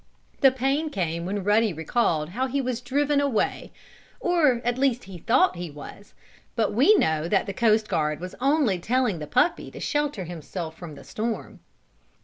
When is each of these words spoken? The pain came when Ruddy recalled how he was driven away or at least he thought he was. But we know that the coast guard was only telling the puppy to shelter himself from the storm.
The 0.39 0.51
pain 0.51 0.89
came 0.89 1.27
when 1.27 1.43
Ruddy 1.43 1.73
recalled 1.73 2.29
how 2.29 2.47
he 2.47 2.59
was 2.59 2.81
driven 2.81 3.21
away 3.21 3.71
or 4.19 4.59
at 4.65 4.79
least 4.79 5.03
he 5.03 5.19
thought 5.19 5.55
he 5.57 5.69
was. 5.69 6.15
But 6.55 6.73
we 6.73 6.95
know 6.95 7.27
that 7.27 7.45
the 7.45 7.53
coast 7.53 7.87
guard 7.87 8.19
was 8.19 8.33
only 8.41 8.79
telling 8.79 9.19
the 9.19 9.27
puppy 9.27 9.69
to 9.69 9.79
shelter 9.79 10.23
himself 10.23 10.75
from 10.75 10.95
the 10.95 11.03
storm. 11.03 11.59